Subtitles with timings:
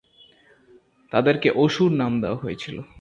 [1.11, 2.77] তাদেরকে "অসুর" নাম দেওয়া হয়েছিল।